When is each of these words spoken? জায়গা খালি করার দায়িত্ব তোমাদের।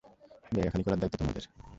জায়গা 0.51 0.69
খালি 0.71 0.83
করার 0.85 0.99
দায়িত্ব 0.99 1.17
তোমাদের। 1.19 1.43